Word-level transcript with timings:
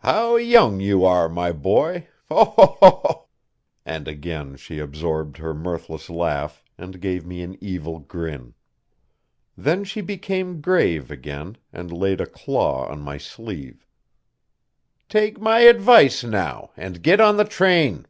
How 0.00 0.36
young 0.36 0.78
you 0.80 1.06
are, 1.06 1.26
my 1.26 1.50
boy! 1.50 2.06
Oh, 2.30 2.44
ho, 2.44 2.76
oh 2.82 3.00
ho!" 3.02 3.28
And 3.86 4.06
again 4.06 4.56
she 4.56 4.78
absorbed 4.78 5.38
her 5.38 5.54
mirthless 5.54 6.10
laugh, 6.10 6.62
and 6.76 7.00
gave 7.00 7.24
me 7.24 7.40
an 7.40 7.56
evil 7.62 7.98
grin. 7.98 8.52
Then 9.56 9.82
she 9.84 10.02
became 10.02 10.60
grave 10.60 11.10
again, 11.10 11.56
and 11.72 11.90
laid 11.90 12.20
a 12.20 12.26
claw 12.26 12.86
on 12.90 13.00
my 13.00 13.16
sleeve. 13.16 13.86
"Take 15.08 15.40
my 15.40 15.60
advice 15.60 16.22
now, 16.22 16.70
and 16.76 17.02
git 17.02 17.18
on 17.18 17.38
the 17.38 17.46
train." 17.46 18.04